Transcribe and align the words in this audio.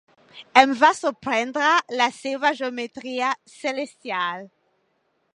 Em 0.59 0.71
va 0.83 0.87
sorprendre 0.99 1.67
la 1.99 2.07
seva 2.19 2.51
geometria 2.61 3.29
celestial. 3.57 4.49